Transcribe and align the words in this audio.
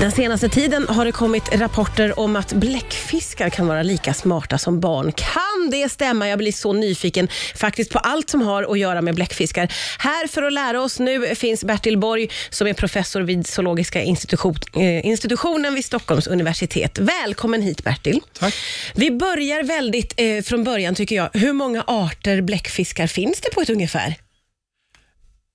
Den 0.00 0.12
senaste 0.12 0.48
tiden 0.48 0.86
har 0.88 1.04
det 1.04 1.12
kommit 1.12 1.54
rapporter 1.54 2.18
om 2.18 2.36
att 2.36 2.52
bläckfiskar 2.52 3.50
kan 3.50 3.66
vara 3.66 3.82
lika 3.82 4.14
smarta 4.14 4.58
som 4.58 4.80
barn. 4.80 5.12
Kan 5.12 5.70
det 5.70 5.88
stämma? 5.88 6.28
Jag 6.28 6.38
blir 6.38 6.52
så 6.52 6.72
nyfiken 6.72 7.28
faktiskt 7.54 7.90
på 7.92 7.98
allt 7.98 8.30
som 8.30 8.42
har 8.42 8.72
att 8.72 8.78
göra 8.78 9.02
med 9.02 9.14
bläckfiskar. 9.14 9.72
Här 9.98 10.26
för 10.26 10.42
att 10.42 10.52
lära 10.52 10.80
oss 10.82 11.00
nu 11.00 11.34
finns 11.34 11.64
Bertil 11.64 11.98
Borg 11.98 12.28
som 12.50 12.66
är 12.66 12.72
professor 12.72 13.20
vid 13.20 13.46
Zoologiska 13.46 14.02
institution, 14.02 14.56
eh, 14.74 15.06
institutionen 15.06 15.74
vid 15.74 15.84
Stockholms 15.84 16.26
universitet. 16.26 16.98
Välkommen 16.98 17.62
hit 17.62 17.84
Bertil. 17.84 18.20
Tack. 18.38 18.54
Vi 18.94 19.10
börjar 19.10 19.62
väldigt 19.62 20.14
eh, 20.16 20.42
från 20.42 20.64
början 20.64 20.94
tycker 20.94 21.16
jag. 21.16 21.30
Hur 21.32 21.52
många 21.52 21.84
arter 21.86 22.40
bläckfiskar 22.40 23.06
finns 23.06 23.40
det 23.40 23.50
på 23.54 23.60
ett 23.60 23.70
ungefär? 23.70 24.14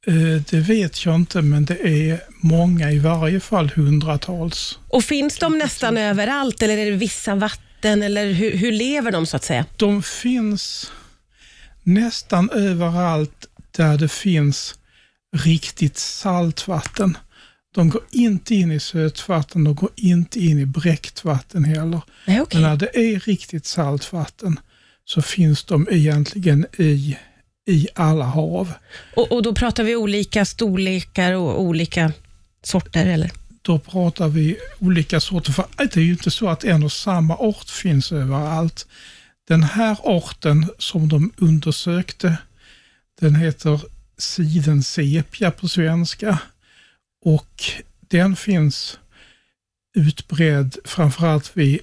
Eh, 0.07 0.41
Det 0.49 0.59
vet 0.59 1.05
jag 1.05 1.15
inte, 1.15 1.41
men 1.41 1.65
det 1.65 1.87
är 2.09 2.19
många, 2.41 2.91
i 2.91 2.99
varje 2.99 3.39
fall 3.39 3.69
hundratals. 3.69 4.79
Och 4.87 5.03
finns 5.03 5.37
de 5.37 5.57
nästan 5.57 5.97
överallt 5.97 6.61
eller 6.61 6.77
är 6.77 6.85
det 6.91 6.97
vissa 6.97 7.35
vatten 7.35 8.03
eller 8.03 8.31
hur, 8.31 8.57
hur 8.57 8.71
lever 8.71 9.11
de 9.11 9.25
så 9.25 9.35
att 9.37 9.43
säga? 9.43 9.65
De 9.77 10.03
finns 10.03 10.91
nästan 11.83 12.49
överallt 12.49 13.47
där 13.71 13.97
det 13.97 14.09
finns 14.11 14.75
riktigt 15.37 15.97
saltvatten. 15.97 17.17
De 17.75 17.89
går 17.89 18.01
inte 18.11 18.55
in 18.55 18.71
i 18.71 18.79
sötvatten, 18.79 19.63
de 19.63 19.75
går 19.75 19.89
inte 19.95 20.39
in 20.39 20.59
i 20.59 20.65
bräckt 20.65 21.23
vatten 21.23 21.63
heller. 21.63 22.01
Nej, 22.25 22.41
okej. 22.41 22.61
Men 22.61 22.69
när 22.69 22.77
det 22.77 22.97
är 22.97 23.19
riktigt 23.19 23.65
saltvatten 23.65 24.59
så 25.05 25.21
finns 25.21 25.63
de 25.63 25.87
egentligen 25.91 26.65
i, 26.77 27.17
i 27.67 27.87
alla 27.95 28.25
hav. 28.25 28.73
Och, 29.15 29.31
och 29.31 29.43
då 29.43 29.55
pratar 29.55 29.83
vi 29.83 29.95
olika 29.95 30.45
storlekar 30.45 31.33
och 31.33 31.61
olika 31.61 32.13
sorter 32.63 33.05
eller? 33.05 33.31
Då 33.61 33.79
pratar 33.79 34.27
vi 34.27 34.57
olika 34.79 35.19
sorter, 35.19 35.51
för 35.51 35.65
det 35.77 35.97
är 35.97 36.01
ju 36.01 36.11
inte 36.11 36.31
så 36.31 36.49
att 36.49 36.63
en 36.63 36.83
och 36.83 36.91
samma 36.91 37.35
art 37.35 37.69
finns 37.69 38.11
överallt. 38.11 38.87
Den 39.47 39.63
här 39.63 39.97
arten 40.03 40.69
som 40.77 41.09
de 41.09 41.33
undersökte, 41.37 42.37
den 43.19 43.35
heter 43.35 43.81
sidensepia 44.17 45.51
på 45.51 45.67
svenska 45.67 46.39
och 47.25 47.63
den 47.99 48.35
finns 48.35 48.99
utbredd 49.95 50.77
framförallt 50.85 51.57
vid 51.57 51.79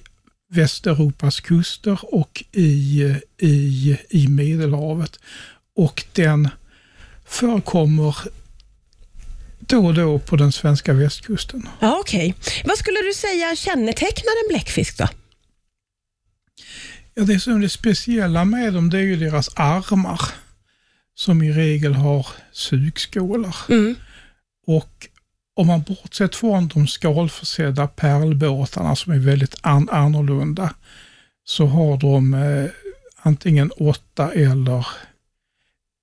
Västeuropas 0.51 1.39
kuster 1.39 1.99
och 2.01 2.43
i, 2.51 3.15
i, 3.37 3.97
i 4.09 4.27
Medelhavet. 4.27 5.19
Och 5.79 6.05
den 6.13 6.49
förekommer 7.25 8.15
då 9.59 9.85
och 9.85 9.93
då 9.93 10.19
på 10.19 10.35
den 10.35 10.51
svenska 10.51 10.93
västkusten. 10.93 11.69
Ja, 11.79 11.97
okej. 11.99 12.35
Vad 12.65 12.77
skulle 12.77 13.01
du 13.01 13.13
säga 13.13 13.55
kännetecknar 13.55 14.33
en 14.43 14.47
bläckfisk 14.49 14.97
då? 14.97 15.07
Ja, 17.13 17.23
det 17.23 17.39
som 17.39 17.55
är 17.55 17.59
det 17.59 17.69
speciella 17.69 18.45
med 18.45 18.73
dem 18.73 18.89
det 18.89 18.97
är 18.97 19.01
ju 19.01 19.15
deras 19.15 19.49
armar 19.55 20.21
som 21.15 21.43
i 21.43 21.51
regel 21.51 21.93
har 21.93 22.27
sugskålar. 22.51 23.55
Mm. 23.69 23.95
Och 24.67 25.07
om 25.55 25.67
man 25.67 25.81
bortsett 25.81 26.35
från 26.35 26.67
de 26.67 26.87
skalförsedda 26.87 27.87
pärlbåtarna 27.87 28.95
som 28.95 29.13
är 29.13 29.19
väldigt 29.19 29.55
an 29.61 29.89
annorlunda 29.89 30.73
så 31.43 31.65
har 31.65 31.97
de 31.97 32.33
eh, 32.33 32.69
antingen 33.21 33.71
åtta 33.71 34.31
eller, 34.31 34.87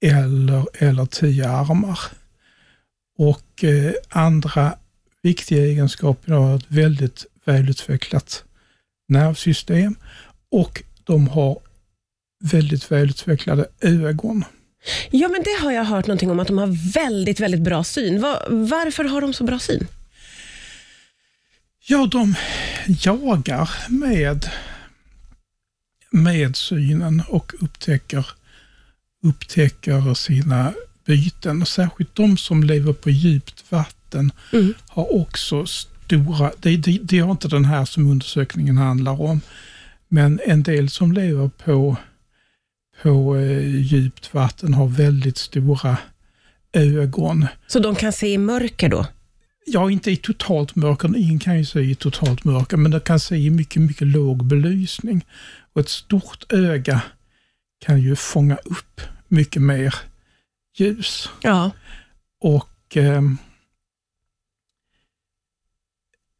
eller, 0.04 0.66
eller 0.74 1.06
tio 1.06 1.48
armar. 1.48 1.98
Och 3.18 3.64
eh, 3.64 3.92
andra 4.08 4.78
viktiga 5.22 5.64
egenskaper 5.64 6.32
har 6.32 6.56
ett 6.56 6.64
väldigt 6.68 7.26
välutvecklat 7.44 8.44
nervsystem 9.08 9.96
och 10.50 10.82
de 11.04 11.28
har 11.28 11.58
väldigt 12.44 12.90
välutvecklade 12.92 13.66
ögon. 13.80 14.44
Ja, 15.10 15.28
men 15.28 15.42
det 15.42 15.62
har 15.64 15.72
jag 15.72 15.84
hört 15.84 16.06
någonting 16.06 16.30
om 16.30 16.40
att 16.40 16.48
de 16.48 16.58
har 16.58 16.92
väldigt, 16.92 17.40
väldigt 17.40 17.60
bra 17.60 17.84
syn. 17.84 18.20
Va- 18.20 18.42
varför 18.48 19.04
har 19.04 19.20
de 19.20 19.32
så 19.32 19.44
bra 19.44 19.58
syn? 19.58 19.86
Ja, 21.86 22.06
de 22.06 22.34
jagar 22.86 23.70
med, 23.88 24.50
med 26.10 26.56
synen 26.56 27.22
och 27.28 27.52
upptäcker, 27.60 28.26
upptäcker 29.28 30.14
sina 30.14 30.72
byten. 31.06 31.62
Och 31.62 31.68
särskilt 31.68 32.14
de 32.14 32.36
som 32.36 32.62
lever 32.62 32.92
på 32.92 33.10
djupt 33.10 33.64
vatten 33.68 34.32
Mm. 34.52 34.74
har 34.88 35.14
också 35.14 35.66
stora, 35.66 36.52
det, 36.60 36.76
det, 36.76 36.98
det 37.02 37.18
har 37.18 37.30
inte 37.30 37.48
den 37.48 37.64
här 37.64 37.84
som 37.84 38.10
undersökningen 38.10 38.76
handlar 38.76 39.20
om, 39.20 39.40
men 40.08 40.40
en 40.46 40.62
del 40.62 40.90
som 40.90 41.12
lever 41.12 41.48
på, 41.64 41.96
på 43.02 43.36
eh, 43.36 43.76
djupt 43.76 44.34
vatten 44.34 44.74
har 44.74 44.86
väldigt 44.86 45.38
stora 45.38 45.96
ögon. 46.72 47.46
Så 47.66 47.78
de 47.78 47.94
kan 47.94 48.12
se 48.12 48.32
i 48.32 48.38
mörker 48.38 48.88
då? 48.88 49.06
Ja, 49.66 49.90
inte 49.90 50.10
i 50.10 50.16
totalt 50.16 50.76
mörker. 50.76 51.16
Ingen 51.16 51.38
kan 51.38 51.58
ju 51.58 51.64
se 51.64 51.80
i 51.80 51.94
totalt 51.94 52.44
mörker, 52.44 52.76
men 52.76 52.90
de 52.90 53.00
kan 53.00 53.20
se 53.20 53.36
i 53.36 53.50
mycket, 53.50 53.82
mycket 53.82 54.06
låg 54.06 54.44
belysning. 54.44 55.24
Och 55.72 55.80
ett 55.80 55.88
stort 55.88 56.52
öga 56.52 57.00
kan 57.86 58.00
ju 58.00 58.16
fånga 58.16 58.56
upp 58.56 59.00
mycket 59.28 59.62
mer 59.62 59.94
ljus. 60.76 61.30
Ja. 61.42 61.70
Och 62.40 62.96
ehm, 62.96 63.38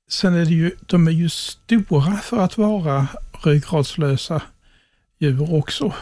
sen 0.09 0.35
är 0.35 0.45
det 0.45 0.55
ju, 0.55 0.77
de 0.87 1.07
är 1.07 1.13
ju 1.13 1.29
stora 1.29 2.17
för 2.17 2.39
att 2.39 2.59
vara 2.59 3.09
ryggradslösa 3.45 4.43
djur 5.19 5.55
också. 5.55 5.95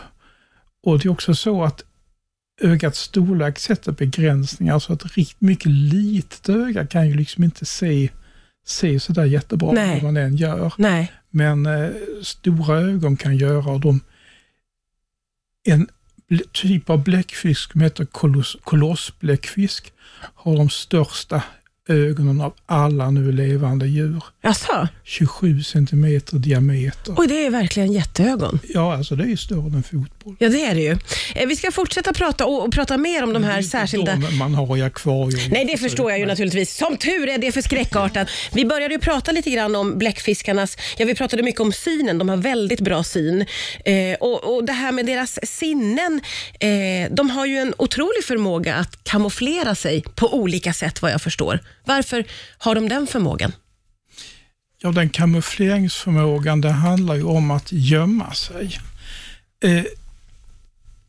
Och 0.83 0.99
det 0.99 1.09
är 1.09 1.11
också 1.11 1.35
så 1.35 1.65
att 1.65 1.85
ögats 2.61 3.01
storlek 3.01 3.59
sätter 3.59 3.93
begränsningar, 3.93 4.79
så 4.79 4.93
att 4.93 5.17
riktigt 5.17 5.41
mycket 5.41 5.71
litet 5.71 6.49
öga 6.49 6.87
kan 6.87 7.09
ju 7.09 7.15
liksom 7.15 7.45
inte 7.45 7.67
se, 7.67 8.09
se 8.67 9.01
sådär 9.01 9.25
jättebra 9.25 9.73
Nej. 9.73 9.95
vad 9.95 10.03
man 10.03 10.17
än 10.17 10.37
gör. 10.37 10.73
Nej. 10.79 11.13
Men 11.31 11.67
eh, 11.67 11.91
stora 12.23 12.79
ögon 12.81 13.17
kan 13.17 13.37
göra 13.37 13.71
och 13.71 13.81
de, 13.81 14.01
en 15.65 15.89
typ 16.53 16.91
av 16.91 17.05
bläckfisk 17.05 17.73
som 17.73 17.81
heter 17.81 18.05
koloss, 18.05 18.57
kolossbläckfisk 18.65 19.93
har 20.35 20.57
de 20.57 20.71
största 20.71 21.43
ögonen 21.89 22.41
av 22.41 22.55
alla 22.67 23.11
nu 23.11 23.33
levande 23.33 23.87
djur. 23.87 24.23
Jaså? 24.43 24.89
27 25.05 25.63
centimeter 25.63 26.37
diameter. 26.39 27.15
Oj, 27.17 27.27
det 27.29 27.47
är 27.47 27.51
verkligen 27.51 27.93
jätteögon. 27.93 28.59
Ja, 28.69 28.97
alltså 28.97 29.17
det 29.17 29.33
är 29.33 29.37
större 29.37 29.67
än 29.77 29.83
fotboll. 29.83 30.37
Ja, 30.39 30.49
det 30.49 30.65
är 30.65 30.75
det 30.75 30.81
ju. 30.81 30.97
Eh, 31.35 31.47
Vi 31.49 31.57
ska 31.57 31.71
fortsätta 31.73 32.13
prata 32.13 32.47
och, 32.47 32.65
och 32.67 32.73
prata 32.73 32.97
mer 32.97 33.23
om 33.25 33.33
de 33.33 33.45
här 33.45 33.63
särskilda... 33.63 34.17
De 34.17 34.39
man 34.39 34.55
har 34.55 34.77
i 34.77 34.83
akvarium. 34.83 35.51
Nej, 35.51 35.65
det 35.65 35.77
förstår 35.79 36.11
jag 36.11 36.21
ju 36.21 36.27
naturligtvis. 36.27 36.77
Som 36.77 36.97
tur 36.97 37.29
är 37.29 37.39
det 37.39 37.53
för 37.53 37.61
skräckartat. 37.63 38.29
Vi 38.53 38.65
började 38.65 38.95
ju 38.95 39.01
prata 39.01 39.33
lite 39.33 39.51
grann 39.51 39.77
om 39.77 39.99
bläckfiskarnas... 39.99 40.77
Ja, 40.99 41.07
vi 41.07 41.15
pratade 41.15 41.43
mycket 41.43 41.61
om 41.61 41.73
synen. 41.73 42.19
De 42.19 42.29
har 42.29 42.37
väldigt 42.37 42.81
bra 42.81 43.05
syn. 43.05 43.41
Eh, 43.85 44.15
och, 44.21 44.55
och 44.55 44.65
Det 44.65 44.73
här 44.73 44.93
med 44.93 45.07
deras 45.07 45.39
sinnen. 45.43 46.21
Eh, 46.61 47.15
de 47.15 47.31
har 47.31 47.47
ju 47.47 47.57
en 47.59 47.75
otrolig 47.79 48.25
förmåga 48.25 48.75
att 48.75 49.05
kamouflera 49.05 49.75
sig 49.75 50.03
på 50.15 50.35
olika 50.35 50.73
sätt 50.73 51.03
vad 51.03 51.13
jag 51.13 51.23
förstår. 51.23 51.61
Varför 51.85 52.25
har 52.59 52.75
de 52.75 52.89
den 52.89 53.07
förmågan? 53.07 53.53
Ja, 54.79 54.93
den 54.93 55.09
kamoufleringsförmågan, 55.11 56.61
det 56.61 56.71
handlar 56.71 57.15
ju 57.15 57.23
om 57.23 57.51
att 57.51 57.73
gömma 57.73 58.35
sig. 58.35 58.79
Eh, 59.65 59.85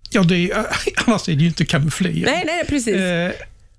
ja, 0.09 0.23
det 0.23 0.51
är, 0.51 0.65
annars 1.05 1.29
är 1.29 1.35
det 1.35 1.41
ju 1.41 1.47
inte 1.47 1.65
kamouflering. 1.65 2.23
Nej, 2.25 2.43
nej, 2.45 2.65
precis. 2.67 2.95
Eh, 2.95 3.31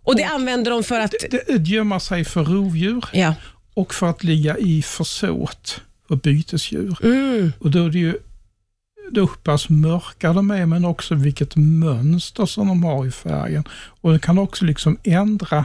och 0.03 0.17
det 0.17 0.25
använder 0.25 0.71
de 0.71 0.85
för 0.85 1.01
att... 1.01 1.15
det, 1.31 1.59
det, 1.59 1.69
gömma 1.69 2.01
sig 2.01 2.25
för 2.25 2.45
rovdjur 2.45 3.05
Ja. 3.13 3.35
och 3.75 3.95
för 3.95 4.07
att 4.07 4.25
ligga 4.25 4.59
i 4.59 4.83
försåt 4.83 5.81
för 6.09 6.17
bytesdjur. 6.17 6.99
Mm. 7.03 7.53
Och 7.59 7.71
då 7.71 7.85
är 7.85 7.91
det 7.91 7.99
ju 7.99 8.19
då 9.11 9.21
hur 9.21 9.27
pass 9.27 9.69
mörka 9.69 10.33
de 10.33 10.51
är, 10.51 10.67
men 10.67 10.85
också 10.85 11.15
vilket 11.15 11.57
mönster 11.57 12.47
som 12.47 12.69
de 12.69 12.85
har 12.85 13.07
i 13.07 13.11
färgen. 13.11 13.65
Och 14.01 14.13
det 14.13 14.19
kan 14.19 14.39
också 14.39 14.65
liksom 14.65 14.99
ändra 15.05 15.65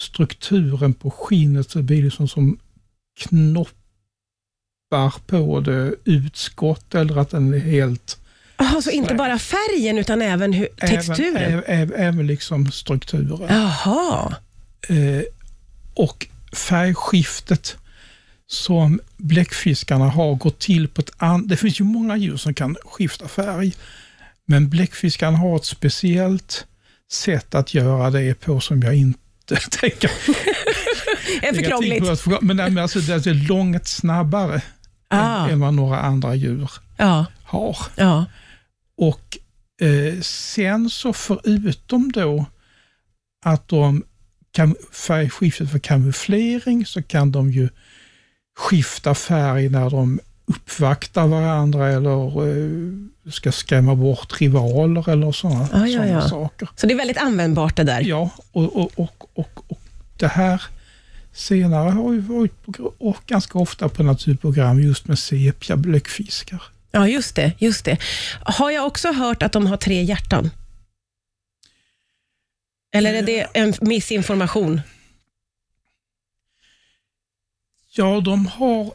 strukturen 0.00 0.94
på 0.94 1.10
skinnet, 1.10 1.70
så 1.70 1.78
det 1.78 1.82
blir 1.82 2.02
liksom 2.02 2.28
som 2.28 2.58
knoppar 3.18 3.66
på 5.26 5.60
det, 5.60 5.94
utskott 6.04 6.94
eller 6.94 7.16
att 7.16 7.30
den 7.30 7.54
är 7.54 7.58
helt... 7.58 8.18
Aha, 8.56 8.82
så 8.82 8.90
inte 8.90 9.14
bara 9.14 9.38
färgen 9.38 9.98
utan 9.98 10.22
även 10.22 10.52
hur, 10.52 10.66
texturen? 10.66 11.36
Även, 11.36 11.64
även, 11.66 12.00
även 12.00 12.26
liksom 12.26 12.70
strukturen. 12.70 13.46
Jaha. 13.48 14.34
Eh, 14.88 15.22
och 15.94 16.26
färgskiftet 16.52 17.76
som 18.46 19.00
bläckfiskarna 19.16 20.08
har 20.08 20.34
gått 20.34 20.58
till 20.58 20.88
på 20.88 21.00
ett 21.00 21.10
annat... 21.16 21.48
Det 21.48 21.56
finns 21.56 21.80
ju 21.80 21.84
många 21.84 22.16
djur 22.16 22.36
som 22.36 22.54
kan 22.54 22.76
skifta 22.84 23.28
färg, 23.28 23.74
men 24.46 24.68
bläckfiskarna 24.68 25.38
har 25.38 25.56
ett 25.56 25.64
speciellt 25.64 26.66
sätt 27.10 27.54
att 27.54 27.74
göra 27.74 28.10
det 28.10 28.34
på 28.34 28.60
som 28.60 28.82
jag 28.82 28.96
inte 28.96 29.27
tänka. 29.56 30.08
är 31.42 31.52
för 31.54 31.62
krångligt. 31.62 32.26
Men, 32.42 32.56
nej, 32.56 32.70
men 32.70 32.82
alltså, 32.82 32.98
det 33.00 33.26
är 33.26 33.48
långt 33.48 33.86
snabbare 33.88 34.62
Ah. 35.10 35.44
än, 35.46 35.50
än 35.52 35.60
vad 35.60 35.74
några 35.74 35.98
andra 36.00 36.34
djur 36.34 36.70
Ja, 36.96 37.26
har. 37.44 37.76
ja. 37.96 38.24
Och 38.96 39.38
eh, 39.86 40.20
sen 40.20 40.90
så 40.90 41.12
förutom 41.12 42.12
då 42.12 42.46
att 43.44 43.68
de 43.68 44.04
kan 44.52 44.74
färgskiftet 44.92 45.70
för 45.70 45.78
kamouflering 45.78 46.86
så 46.86 47.02
kan 47.02 47.32
de 47.32 47.50
ju 47.52 47.68
skifta 48.58 49.14
färg 49.14 49.68
när 49.68 49.90
de 49.90 50.20
uppvaktar 50.48 51.26
varandra 51.26 51.88
eller 51.88 52.48
eh, 52.48 53.30
ska 53.32 53.52
skrämma 53.52 53.94
bort 53.94 54.40
rivaler 54.40 55.08
eller 55.08 55.32
sådana 55.32 55.68
Ah, 55.72 55.86
ja, 55.86 56.06
ja. 56.06 56.28
saker. 56.28 56.68
Så 56.76 56.86
det 56.86 56.92
är 56.94 56.96
väldigt 56.98 57.18
användbart 57.18 57.76
det 57.76 57.84
där. 57.84 58.00
Ja, 58.00 58.30
och, 58.52 58.76
och, 58.76 58.90
och, 58.96 59.30
och, 59.34 59.64
och 59.68 59.80
det 60.16 60.28
här 60.28 60.62
senare 61.32 61.90
har 61.90 62.12
ju 62.12 62.20
varit 62.20 62.62
på, 62.66 62.92
och 62.98 63.16
ganska 63.26 63.58
ofta 63.58 63.88
på 63.88 64.02
naturprogram 64.02 64.80
just 64.80 65.08
med 65.08 65.18
sepia 65.18 65.76
bläckfiskar. 65.76 66.62
Ja, 66.90 67.08
just 67.08 67.36
det. 67.36 67.52
just 67.58 67.84
det. 67.84 67.98
Har 68.42 68.70
jag 68.70 68.86
också 68.86 69.12
hört 69.12 69.42
att 69.42 69.52
de 69.52 69.66
har 69.66 69.76
tre 69.76 70.02
hjärtan? 70.02 70.50
Eller 72.92 73.14
är 73.14 73.22
det 73.22 73.46
en 73.54 73.74
missinformation? 73.80 74.80
Ja, 77.90 78.20
de 78.20 78.46
har 78.46 78.92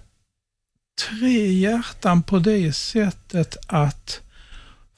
tre 1.10 1.52
hjärtan 1.52 2.24
på 2.24 2.40
det 2.40 2.74
sättet 2.74 3.58
att 3.68 4.22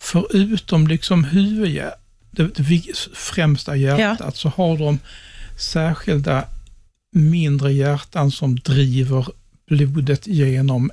förutom 0.01 0.87
liksom 0.87 1.23
huvudhjärtat, 1.23 1.99
det, 2.31 2.97
främsta 3.13 3.75
hjärtat, 3.75 4.35
så 4.35 4.49
har 4.49 4.77
de 4.77 4.99
särskilda 5.57 6.45
mindre 7.11 7.73
hjärtan 7.73 8.31
som 8.31 8.55
driver 8.55 9.27
blodet 9.67 10.27
genom 10.27 10.91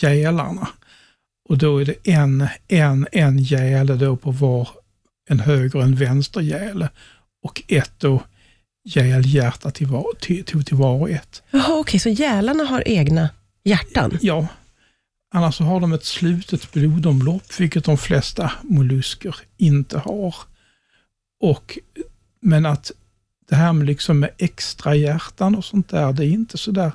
gälarna. 0.00 0.68
Och 1.48 1.58
då 1.58 1.78
är 1.78 1.84
det 1.84 1.94
en, 2.04 2.48
en, 2.68 3.06
en 3.12 3.38
gäle 3.38 3.94
då 3.94 4.16
på 4.16 4.30
var, 4.30 4.68
en 5.28 5.40
höger 5.40 5.78
och 5.78 5.84
en 5.84 5.96
vänster 5.96 6.40
gäle 6.40 6.88
och 7.42 7.62
ett 7.68 7.92
då 7.98 8.22
gälhjärta 8.84 9.70
till 9.70 9.86
var, 9.86 10.06
till, 10.20 10.44
till, 10.44 10.76
var 10.76 10.94
och 10.94 11.10
ett. 11.10 11.42
Jaha, 11.50 11.78
okej, 11.78 12.00
så 12.00 12.08
gälarna 12.08 12.64
har 12.64 12.82
egna 12.86 13.28
hjärtan? 13.64 14.18
Ja, 14.20 14.46
annars 15.34 15.60
har 15.60 15.80
de 15.80 15.92
ett 15.92 16.04
slutet 16.04 16.72
blodomlopp, 16.72 17.60
vilket 17.60 17.84
de 17.84 17.98
flesta 17.98 18.52
mollusker 18.62 19.36
inte 19.56 19.98
har. 19.98 20.34
Och, 21.40 21.78
men 22.40 22.66
att 22.66 22.92
det 23.48 23.54
här 23.56 23.72
med, 23.72 23.86
liksom 23.86 24.20
med 24.20 24.30
extra 24.38 24.94
hjärtan 24.94 25.54
och 25.54 25.64
sånt 25.64 25.88
där, 25.88 26.12
det 26.12 26.26
är 26.26 26.30
inte 26.30 26.58
så 26.58 26.70
där 26.70 26.92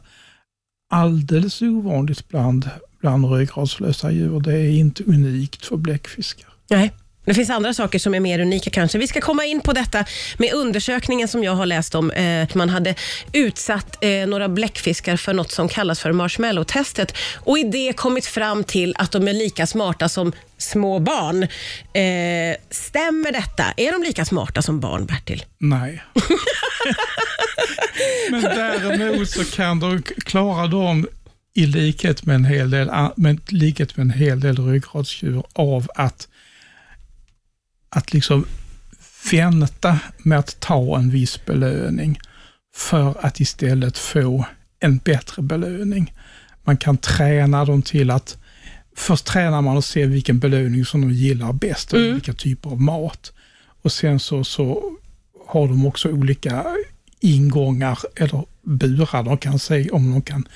alldeles 0.89 1.61
ovanligt 1.61 2.27
bland, 2.29 2.69
bland 2.99 3.25
rödgradslösa 3.25 4.11
djur. 4.11 4.39
Det 4.39 4.53
är 4.53 4.69
inte 4.69 5.03
unikt 5.03 5.65
för 5.65 5.77
bläckfiskar. 5.77 6.49
Nej. 6.69 6.93
Det 7.27 7.33
finns 7.33 7.49
andra 7.49 7.73
saker 7.73 7.99
som 7.99 8.15
är 8.15 8.19
mer 8.19 8.39
unika 8.39 8.69
kanske. 8.69 8.97
Vi 8.97 9.07
ska 9.07 9.21
komma 9.21 9.45
in 9.45 9.61
på 9.61 9.73
detta 9.73 10.05
med 10.37 10.53
undersökningen 10.53 11.27
som 11.27 11.43
jag 11.43 11.51
har 11.51 11.65
läst 11.65 11.95
om. 11.95 12.11
Eh, 12.11 12.47
man 12.53 12.69
hade 12.69 12.95
utsatt 13.33 14.03
eh, 14.03 14.27
några 14.27 14.49
bläckfiskar 14.49 15.17
för 15.17 15.33
något 15.33 15.51
som 15.51 15.69
kallas 15.69 15.99
för 15.99 16.11
marshmallow-testet 16.11 17.15
och 17.35 17.59
i 17.59 17.63
det 17.63 17.93
kommit 17.93 18.25
fram 18.25 18.63
till 18.63 18.95
att 18.97 19.11
de 19.11 19.27
är 19.27 19.33
lika 19.33 19.67
smarta 19.67 20.09
som 20.09 20.33
små 20.57 20.99
barn. 20.99 21.43
Eh, 21.43 22.57
stämmer 22.69 23.31
detta? 23.31 23.63
Är 23.77 23.91
de 23.91 24.03
lika 24.03 24.25
smarta 24.25 24.61
som 24.61 24.79
barn, 24.79 25.05
Bertil? 25.05 25.45
Nej. 25.57 26.03
Men 28.31 28.41
däremot 28.41 29.29
så 29.29 29.45
kan 29.45 29.79
de 29.79 30.01
klara 30.01 30.67
dem 30.67 31.07
i 31.53 31.65
likhet 31.65 32.25
med 32.25 32.35
en 32.35 32.45
hel 32.45 32.69
del, 32.69 32.91
med 33.15 33.39
likhet 33.47 33.97
med 33.97 34.03
en 34.03 34.11
hel 34.11 34.39
del 34.39 34.67
ryggradsdjur 34.67 35.43
av 35.53 35.87
att, 35.95 36.27
att 37.89 38.13
liksom 38.13 38.45
vänta 39.31 39.99
med 40.17 40.39
att 40.39 40.59
ta 40.59 40.97
en 40.97 41.09
viss 41.09 41.45
belöning 41.45 42.19
för 42.75 43.25
att 43.25 43.39
istället 43.39 43.97
få 43.97 44.45
en 44.79 44.97
bättre 44.97 45.41
belöning. 45.41 46.13
Man 46.63 46.77
kan 46.77 46.97
träna 46.97 47.65
dem 47.65 47.81
till 47.81 48.11
att 48.11 48.37
Först 48.97 49.25
tränar 49.25 49.61
man 49.61 49.77
och 49.77 49.85
ser 49.85 50.07
vilken 50.07 50.39
belöning 50.39 50.85
som 50.85 51.01
de 51.01 51.11
gillar 51.13 51.53
bäst 51.53 51.93
och 51.93 51.99
vilka 51.99 52.33
typer 52.33 52.69
av 52.69 52.81
mat. 52.81 53.33
Och 53.81 53.91
sen 53.91 54.19
så, 54.19 54.43
så 54.43 54.97
har 55.47 55.67
de 55.67 55.85
också 55.85 56.09
olika 56.09 56.65
ingångar 57.19 57.99
eller 58.15 58.45
burar 58.61 59.23
de 59.23 59.37
kan 59.37 59.59
se 59.59 59.89
om 59.89 60.11
de 60.11 60.21
kan 60.21 60.47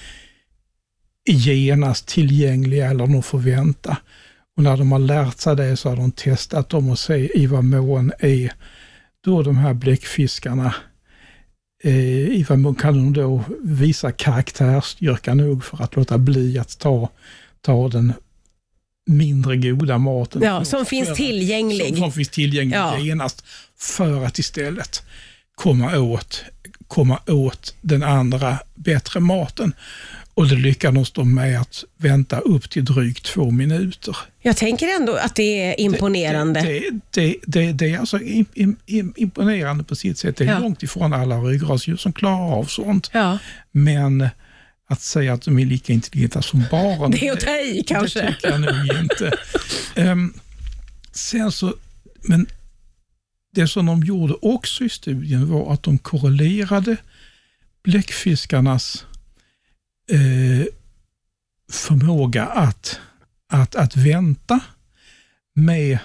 genast 1.25 2.07
tillgängliga 2.07 2.89
eller 2.89 3.03
om 3.03 3.13
de 3.13 3.23
får 3.23 3.39
vänta. 3.39 3.97
Och 4.61 4.65
när 4.65 4.77
de 4.77 4.91
har 4.91 4.99
lärt 4.99 5.39
sig 5.39 5.55
det 5.55 5.77
så 5.77 5.89
har 5.89 5.95
de 5.95 6.11
testat 6.11 6.69
dem 6.69 6.89
och 6.89 6.99
se 6.99 7.39
i 7.39 7.45
vad 7.45 7.63
mån 7.63 8.11
är 8.19 8.53
då 9.25 9.43
de 9.43 9.57
här 9.57 9.73
bläckfiskarna 9.73 10.75
eh, 11.83 11.95
i 12.39 12.45
vad 12.49 12.59
mån 12.59 12.75
kan 12.75 12.93
de 12.93 13.13
då 13.13 13.43
visa 13.63 14.11
karaktärsstyrka 14.11 15.33
nog 15.33 15.63
för 15.65 15.83
att 15.83 15.95
låta 15.95 16.17
bli 16.17 16.59
att 16.59 16.79
ta, 16.79 17.09
ta 17.61 17.87
den 17.87 18.13
mindre 19.05 19.57
goda 19.57 19.97
maten. 19.97 20.41
Ja, 20.41 20.65
som 20.65 20.85
finns 20.85 21.07
för- 21.07 21.15
tillgänglig. 21.15 21.87
Som, 21.87 21.97
som 21.97 22.11
finns 22.11 22.29
tillgänglig 22.29 22.77
Ja. 22.77 22.97
genast 22.99 23.43
för 23.77 24.25
att 24.25 24.39
istället 24.39 25.03
komma 25.55 25.97
åt, 25.99 26.43
komma 26.87 27.19
åt 27.27 27.75
den 27.81 28.03
andra 28.03 28.59
bättre 28.75 29.19
maten. 29.19 29.73
Och 30.41 30.47
det 30.47 30.55
lyckades 30.55 31.11
de 31.11 31.35
med 31.35 31.61
att 31.61 31.83
vänta 31.97 32.39
upp 32.39 32.69
till 32.69 32.85
drygt 32.85 33.25
två 33.25 33.51
minuter. 33.51 34.17
Jag 34.41 34.57
tänker 34.57 34.87
ändå 34.99 35.15
att 35.15 35.35
det 35.35 35.43
är 35.63 35.79
imponerande. 35.79 36.61
Det, 36.61 36.89
det, 37.11 37.35
det, 37.47 37.71
det 37.73 37.93
är 37.93 37.99
alltså 37.99 38.19
im, 38.21 38.45
im, 38.53 38.75
im, 38.85 39.13
imponerande 39.17 39.83
på 39.83 39.95
sitt 39.95 40.17
sätt. 40.17 40.35
Det 40.37 40.43
är 40.43 40.47
Ja. 40.51 40.59
långt 40.59 40.83
ifrån 40.83 41.13
alla 41.13 41.37
ryggradsdjur 41.37 41.97
som 41.97 42.13
klarar 42.13 42.53
av 42.59 42.63
sånt. 42.65 43.09
Ja, 43.13 43.37
Men 43.71 44.27
att 44.89 45.01
säga 45.01 45.33
att 45.33 45.41
de 45.41 45.59
är 45.59 45.65
lika 45.65 45.93
intelligenta 45.93 46.41
som 46.41 46.63
barn, 46.71 47.11
det 47.11 47.27
är 47.27 47.33
att 47.33 47.39
ta 47.39 47.57
i 47.57 47.83
kanske. 47.87 48.21
det 48.21 48.27
tycker 48.33 48.49
jag 48.49 48.61
nog 48.61 48.99
inte. 49.01 49.31
Ehm, 49.95 50.33
sen 51.11 51.51
så, 51.51 51.73
men 52.21 52.45
det 53.55 53.67
som 53.67 53.85
de 53.85 54.03
gjorde 54.03 54.33
också 54.41 54.83
i 54.83 54.89
studien 54.89 55.49
var 55.51 55.73
att 55.73 55.83
de 55.83 55.97
korrelerade 55.97 56.97
bläckfiskarnas 57.83 59.05
eh, 60.11 60.65
förmåga 61.71 62.45
att, 62.45 62.99
att, 63.47 63.75
att 63.75 63.95
vänta 63.95 64.59
med 65.53 65.99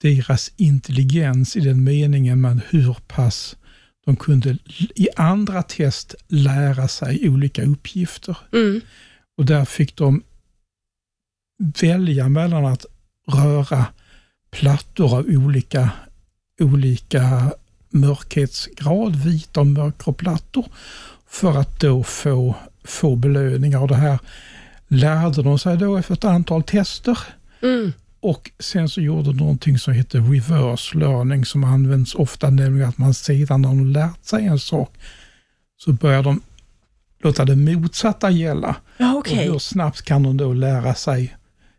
deras 0.00 0.52
intelligens 0.56 1.56
i 1.56 1.60
den 1.60 1.84
meningen 1.84 2.40
med 2.40 2.60
hur 2.68 2.96
pass 3.06 3.56
de 4.04 4.16
kunde 4.16 4.58
i 4.94 5.08
andra 5.16 5.62
test 5.62 6.14
lära 6.28 6.88
sig 6.88 7.28
olika 7.28 7.64
uppgifter. 7.64 8.36
Mm. 8.52 8.80
Och 9.36 9.44
där 9.44 9.64
fick 9.64 9.96
de 9.96 10.22
välja 11.80 12.28
mellan 12.28 12.66
att 12.66 12.86
röra 13.28 13.86
plattor 14.50 15.18
av 15.18 15.26
olika, 15.28 15.90
olika 16.60 17.52
mörkhetsgrad, 17.90 19.16
vita 19.16 19.60
och 19.60 19.66
mörkgrå 19.66 20.12
plattor, 20.12 20.66
för 21.26 21.58
att 21.58 21.80
då 21.80 22.02
få, 22.02 22.56
få 22.84 23.16
belöningar. 23.16 23.78
Och 23.78 23.88
det 23.88 23.94
här 23.96 24.18
lärde 24.88 25.42
de 25.42 25.58
sig 25.58 25.76
då 25.76 25.96
efter 25.96 26.14
ett 26.14 26.24
antal 26.24 26.62
tester. 26.62 27.18
Mm. 27.62 27.92
Och 28.20 28.50
sen 28.58 28.88
så 28.88 29.00
gjorde 29.00 29.22
de 29.28 29.36
någonting 29.36 29.78
som 29.78 29.92
heter 29.94 30.20
reverse 30.20 30.98
learning 30.98 31.44
som 31.44 31.64
används 31.64 32.14
ofta, 32.14 32.50
nämligen 32.50 32.88
att 32.88 32.98
man 32.98 33.14
sedan 33.14 33.62
när 33.62 33.68
de 33.68 33.86
lärt 33.86 34.24
sig 34.24 34.46
en 34.46 34.58
sak 34.58 34.94
så 35.76 35.92
börjar 35.92 36.22
de 36.22 36.40
låta 37.22 37.44
det 37.44 37.56
motsatta 37.56 38.30
gälla. 38.30 38.76
Ja, 38.96 39.12
Och 39.12 39.18
okej. 39.18 39.50
hur 39.50 39.58
snabbt 39.58 40.02
kan 40.02 40.22
de 40.22 40.36
då 40.36 40.52
lära 40.52 40.94
sig? 40.94 41.36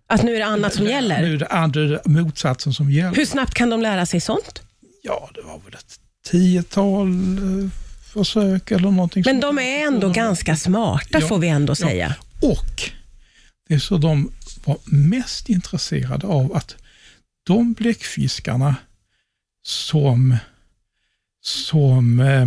Att 0.08 0.24
nu 0.24 0.36
är 0.36 0.40
det 0.40 0.46
annat 0.46 0.74
som 0.74 0.84
Nu 0.86 0.92
gäller. 0.92 1.24
är 1.24 1.38
det 1.38 1.48
andra, 1.48 1.82
det 1.82 2.02
motsatsen 2.06 2.74
som 2.74 2.92
gäller. 2.92 3.16
Hur 3.16 3.26
snabbt 3.26 3.54
kan 3.54 3.70
de 3.70 3.82
lära 3.82 4.06
sig 4.06 4.20
sånt? 4.20 4.62
Ja, 5.04 5.30
det 5.36 5.42
var 5.42 5.60
väl 5.66 5.74
ett 5.74 6.00
tiotal 6.32 7.08
eh, 7.38 7.70
försök 8.14 8.72
eller 8.72 8.92
någonting. 8.92 9.24
Men 9.26 9.40
de 9.40 9.60
är 9.60 9.88
ändå 9.88 10.10
ganska 10.10 10.56
smarta 10.56 11.20
Ja, 11.20 11.28
får 11.28 11.38
vi 11.40 11.48
ändå 11.48 11.72
ja. 11.72 11.76
säga. 11.76 12.16
Och 12.42 12.82
det 13.68 13.74
är 13.74 13.80
så 13.80 13.98
de 13.98 14.32
var 14.66 14.78
mest 14.86 15.50
intresserade 15.50 16.28
av 16.28 16.56
att 16.56 16.76
de 17.44 17.74
bläckfiskarna 17.74 18.76
som, 19.64 20.38
som 21.42 22.20
eh, 22.20 22.46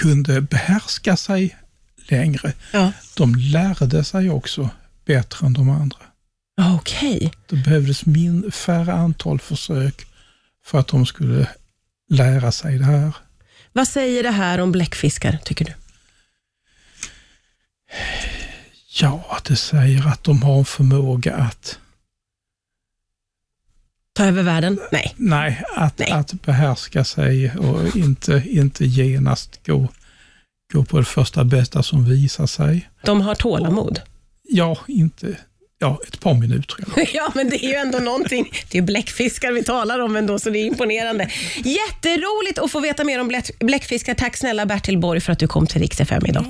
kunde 0.00 0.40
behärska 0.40 1.16
sig 1.16 1.56
längre, 2.08 2.52
Ja. 2.72 2.92
de 3.16 3.34
lärde 3.34 4.04
sig 4.04 4.30
också 4.30 4.70
bättre 5.04 5.46
än 5.46 5.52
de 5.52 5.70
andra. 5.70 5.98
Okej. 6.78 7.32
Det 7.46 7.56
behövdes 7.56 8.06
min, 8.06 8.52
färre 8.52 8.92
antal 8.92 9.40
försök 9.40 10.06
för 10.64 10.78
att 10.78 10.88
de 10.88 11.06
skulle 11.06 11.48
lära 12.10 12.52
sig 12.52 12.78
det 12.78 12.84
här. 12.84 13.16
Vad 13.72 13.88
säger 13.88 14.22
det 14.22 14.30
här 14.30 14.60
om 14.60 14.72
bläckfiskar, 14.72 15.38
tycker 15.44 15.64
du? 15.64 15.72
Ja, 19.00 19.38
det 19.48 19.56
säger 19.56 20.08
att 20.08 20.24
de 20.24 20.42
har 20.42 20.58
en 20.58 20.64
förmåga 20.64 21.34
att, 21.34 21.78
Ta 24.12 24.24
över 24.24 24.42
världen? 24.42 24.78
Nej. 24.92 25.14
nej, 25.16 25.64
att, 25.76 25.98
Nej. 25.98 26.10
att 26.10 26.42
behärska 26.42 27.04
sig 27.04 27.56
och 27.56 27.96
inte, 27.96 28.42
inte 28.46 28.84
genast 28.84 29.66
gå, 29.66 29.88
gå 30.72 30.84
på 30.84 30.98
det 30.98 31.04
första 31.04 31.44
bästa 31.44 31.82
som 31.82 32.04
visar 32.04 32.46
sig. 32.46 32.90
De 33.04 33.20
har 33.20 33.34
tålamod. 33.34 34.00
Ja, 34.42 34.78
inte, 34.88 35.38
ja, 35.80 35.98
ett 36.08 36.20
par 36.20 36.34
minuter. 36.34 36.76
Ja, 37.12 37.32
men 37.34 37.50
det 37.50 37.64
är 37.64 37.68
ju 37.68 37.74
ändå 37.74 37.98
någonting. 37.98 38.52
Det 38.70 38.78
är 38.78 38.82
bläckfiskar 38.82 39.52
vi 39.52 39.64
talar 39.64 39.98
om 39.98 40.16
ändå, 40.16 40.38
så 40.38 40.50
det 40.50 40.58
är 40.58 40.64
imponerande. 40.64 41.30
Jätteroligt 41.56 42.58
att 42.58 42.70
få 42.70 42.80
veta 42.80 43.04
mer 43.04 43.20
om 43.20 43.40
bläckfiskar. 43.58 44.14
Tack 44.14 44.36
snälla 44.36 44.66
Bertil 44.66 44.98
Borg 44.98 45.20
för 45.20 45.32
att 45.32 45.38
du 45.38 45.46
kom 45.46 45.66
till 45.66 45.80
Rix 45.80 46.00
FM 46.00 46.26
idag. 46.26 46.44